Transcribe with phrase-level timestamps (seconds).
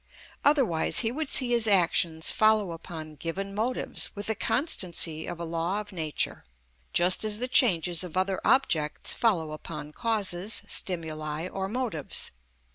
[0.43, 5.45] Otherwise he would see his actions follow upon given motives with the constancy of a
[5.45, 6.43] law of nature,
[6.91, 12.31] just as the changes of other objects follow upon causes, stimuli, or motives.